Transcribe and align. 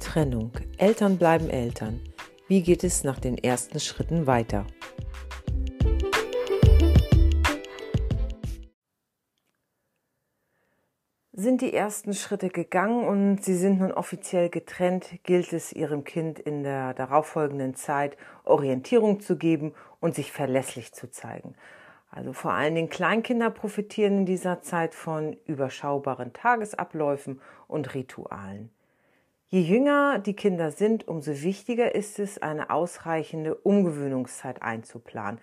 Trennung. 0.00 0.50
Eltern 0.78 1.18
bleiben 1.18 1.48
Eltern. 1.48 2.00
Wie 2.48 2.62
geht 2.62 2.82
es 2.82 3.04
nach 3.04 3.20
den 3.20 3.38
ersten 3.38 3.78
Schritten 3.78 4.26
weiter? 4.26 4.66
Sind 11.32 11.60
die 11.60 11.72
ersten 11.72 12.12
Schritte 12.12 12.48
gegangen 12.48 13.06
und 13.06 13.44
Sie 13.44 13.54
sind 13.54 13.78
nun 13.78 13.92
offiziell 13.92 14.50
getrennt, 14.50 15.22
gilt 15.22 15.52
es 15.52 15.72
Ihrem 15.72 16.04
Kind 16.04 16.38
in 16.38 16.64
der 16.64 16.92
darauffolgenden 16.92 17.76
Zeit 17.76 18.16
Orientierung 18.44 19.20
zu 19.20 19.36
geben 19.36 19.72
und 20.00 20.14
sich 20.14 20.32
verlässlich 20.32 20.92
zu 20.92 21.10
zeigen. 21.10 21.54
Also 22.10 22.32
vor 22.32 22.52
allen 22.52 22.74
Dingen 22.74 22.90
Kleinkinder 22.90 23.50
profitieren 23.50 24.18
in 24.18 24.26
dieser 24.26 24.60
Zeit 24.62 24.94
von 24.94 25.36
überschaubaren 25.46 26.32
Tagesabläufen 26.32 27.40
und 27.68 27.94
Ritualen. 27.94 28.70
Je 29.52 29.62
jünger 29.62 30.20
die 30.20 30.34
Kinder 30.34 30.70
sind, 30.70 31.08
umso 31.08 31.42
wichtiger 31.42 31.92
ist 31.92 32.20
es, 32.20 32.40
eine 32.40 32.70
ausreichende 32.70 33.56
Umgewöhnungszeit 33.56 34.62
einzuplanen. 34.62 35.40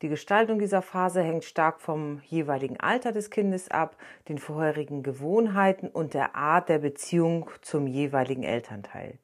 Die 0.00 0.08
Gestaltung 0.08 0.60
dieser 0.60 0.80
Phase 0.80 1.22
hängt 1.22 1.42
stark 1.42 1.80
vom 1.80 2.22
jeweiligen 2.24 2.78
Alter 2.78 3.10
des 3.10 3.30
Kindes 3.30 3.68
ab, 3.68 3.96
den 4.28 4.38
vorherigen 4.38 5.02
Gewohnheiten 5.02 5.88
und 5.88 6.14
der 6.14 6.36
Art 6.36 6.68
der 6.68 6.78
Beziehung 6.78 7.50
zum 7.60 7.88
jeweiligen 7.88 8.44
Elternteil. 8.44 9.18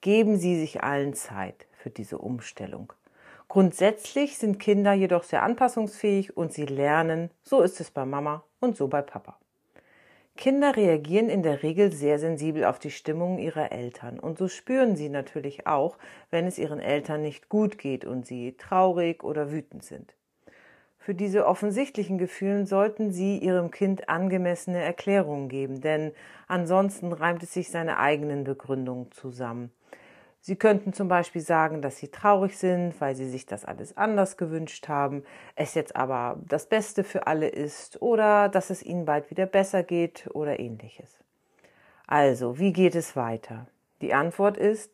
Geben 0.00 0.36
Sie 0.36 0.60
sich 0.60 0.84
allen 0.84 1.14
Zeit 1.14 1.66
für 1.76 1.90
diese 1.90 2.18
Umstellung. 2.18 2.92
Grundsätzlich 3.48 4.38
sind 4.38 4.60
Kinder 4.60 4.92
jedoch 4.92 5.24
sehr 5.24 5.42
anpassungsfähig 5.42 6.36
und 6.36 6.52
sie 6.52 6.66
lernen, 6.66 7.30
so 7.42 7.62
ist 7.62 7.80
es 7.80 7.90
bei 7.90 8.04
Mama 8.04 8.44
und 8.60 8.76
so 8.76 8.86
bei 8.86 9.02
Papa. 9.02 9.36
Kinder 10.36 10.76
reagieren 10.76 11.28
in 11.28 11.42
der 11.42 11.62
Regel 11.62 11.92
sehr 11.92 12.18
sensibel 12.18 12.64
auf 12.64 12.78
die 12.78 12.90
Stimmung 12.90 13.38
ihrer 13.38 13.72
Eltern 13.72 14.20
und 14.20 14.38
so 14.38 14.48
spüren 14.48 14.94
sie 14.94 15.08
natürlich 15.08 15.66
auch, 15.66 15.98
wenn 16.30 16.46
es 16.46 16.58
ihren 16.58 16.78
Eltern 16.78 17.22
nicht 17.22 17.48
gut 17.48 17.78
geht 17.78 18.04
und 18.04 18.26
sie 18.26 18.56
traurig 18.56 19.24
oder 19.24 19.50
wütend 19.50 19.84
sind. 19.84 20.14
Für 20.98 21.14
diese 21.14 21.46
offensichtlichen 21.46 22.18
Gefühle 22.18 22.66
sollten 22.66 23.12
Sie 23.12 23.38
Ihrem 23.38 23.70
Kind 23.70 24.08
angemessene 24.08 24.82
Erklärungen 24.82 25.48
geben, 25.48 25.80
denn 25.80 26.10
ansonsten 26.48 27.12
reimt 27.12 27.44
es 27.44 27.52
sich 27.52 27.70
seine 27.70 27.98
eigenen 27.98 28.42
Begründungen 28.42 29.12
zusammen. 29.12 29.70
Sie 30.46 30.54
könnten 30.54 30.92
zum 30.92 31.08
Beispiel 31.08 31.42
sagen, 31.42 31.82
dass 31.82 31.96
Sie 31.96 32.06
traurig 32.06 32.56
sind, 32.56 33.00
weil 33.00 33.16
Sie 33.16 33.28
sich 33.28 33.46
das 33.46 33.64
alles 33.64 33.96
anders 33.96 34.36
gewünscht 34.36 34.86
haben, 34.86 35.24
es 35.56 35.74
jetzt 35.74 35.96
aber 35.96 36.38
das 36.46 36.68
Beste 36.68 37.02
für 37.02 37.26
alle 37.26 37.48
ist 37.48 38.00
oder 38.00 38.48
dass 38.48 38.70
es 38.70 38.84
Ihnen 38.84 39.06
bald 39.06 39.28
wieder 39.32 39.46
besser 39.46 39.82
geht 39.82 40.30
oder 40.34 40.60
ähnliches. 40.60 41.18
Also, 42.06 42.60
wie 42.60 42.72
geht 42.72 42.94
es 42.94 43.16
weiter? 43.16 43.66
Die 44.00 44.14
Antwort 44.14 44.56
ist, 44.56 44.92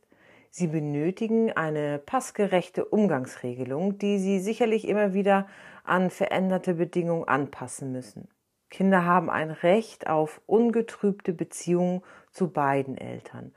Sie 0.49 0.69
benötigen 0.69 1.53
eine 1.53 1.99
passgerechte 1.99 2.87
Umgangsregelung, 2.87 3.99
die 3.99 4.19
Sie 4.21 4.41
sicherlich 4.41 4.89
immer 4.89 5.13
wieder 5.13 5.47
an 5.85 6.09
veränderte 6.09 6.73
Bedingungen 6.73 7.29
anpassen 7.29 7.93
müssen. 7.93 8.27
Kinder 8.71 9.05
haben 9.05 9.29
ein 9.29 9.51
Recht 9.51 10.07
auf 10.07 10.41
ungetrübte 10.47 11.35
Beziehungen 11.35 12.01
zu 12.31 12.49
beiden 12.51 12.97
Eltern 12.97 13.53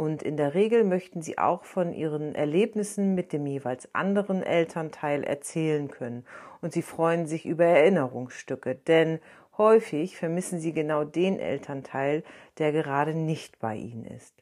und 0.00 0.22
in 0.22 0.38
der 0.38 0.54
Regel 0.54 0.82
möchten 0.84 1.20
sie 1.20 1.36
auch 1.36 1.64
von 1.64 1.92
ihren 1.92 2.34
Erlebnissen 2.34 3.14
mit 3.14 3.34
dem 3.34 3.44
jeweils 3.44 3.94
anderen 3.94 4.42
Elternteil 4.42 5.22
erzählen 5.22 5.88
können. 5.88 6.24
Und 6.62 6.72
sie 6.72 6.80
freuen 6.80 7.26
sich 7.26 7.44
über 7.44 7.66
Erinnerungsstücke, 7.66 8.76
denn 8.76 9.18
häufig 9.58 10.16
vermissen 10.16 10.58
sie 10.58 10.72
genau 10.72 11.04
den 11.04 11.38
Elternteil, 11.38 12.24
der 12.56 12.72
gerade 12.72 13.12
nicht 13.12 13.58
bei 13.58 13.76
ihnen 13.76 14.06
ist. 14.06 14.32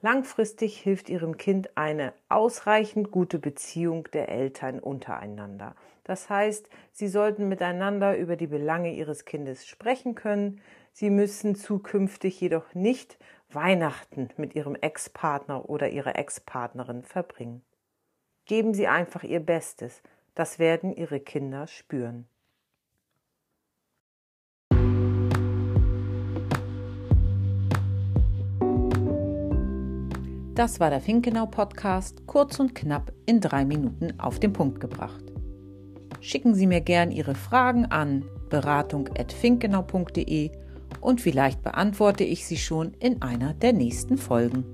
Langfristig 0.00 0.80
hilft 0.80 1.08
ihrem 1.08 1.36
Kind 1.36 1.76
eine 1.76 2.12
ausreichend 2.28 3.12
gute 3.12 3.38
Beziehung 3.38 4.08
der 4.12 4.28
Eltern 4.28 4.80
untereinander. 4.80 5.76
Das 6.02 6.28
heißt, 6.28 6.68
sie 6.90 7.06
sollten 7.06 7.48
miteinander 7.48 8.16
über 8.16 8.34
die 8.34 8.48
Belange 8.48 8.92
ihres 8.92 9.24
Kindes 9.24 9.68
sprechen 9.68 10.16
können. 10.16 10.60
Sie 10.92 11.10
müssen 11.10 11.54
zukünftig 11.54 12.40
jedoch 12.40 12.74
nicht 12.74 13.18
Weihnachten 13.54 14.28
mit 14.36 14.54
Ihrem 14.54 14.74
Ex-Partner 14.74 15.68
oder 15.68 15.88
Ihrer 15.88 16.16
Ex-Partnerin 16.16 17.02
verbringen. 17.02 17.62
Geben 18.44 18.74
Sie 18.74 18.86
einfach 18.86 19.22
Ihr 19.22 19.40
Bestes, 19.40 20.02
das 20.34 20.58
werden 20.58 20.92
Ihre 20.92 21.20
Kinder 21.20 21.66
spüren. 21.66 22.26
Das 30.54 30.78
war 30.78 30.90
der 30.90 31.00
Finkenau 31.00 31.46
Podcast, 31.46 32.26
kurz 32.26 32.60
und 32.60 32.74
knapp 32.74 33.12
in 33.24 33.40
drei 33.40 33.64
Minuten 33.64 34.20
auf 34.20 34.38
den 34.38 34.52
Punkt 34.52 34.80
gebracht. 34.80 35.24
Schicken 36.20 36.54
Sie 36.54 36.66
mir 36.66 36.82
gern 36.82 37.10
Ihre 37.10 37.34
Fragen 37.34 37.86
an 37.86 38.26
beratung.finkenau.de 38.50 40.50
und 41.00 41.20
vielleicht 41.20 41.62
beantworte 41.62 42.24
ich 42.24 42.46
sie 42.46 42.58
schon 42.58 42.94
in 42.94 43.22
einer 43.22 43.54
der 43.54 43.72
nächsten 43.72 44.18
Folgen. 44.18 44.64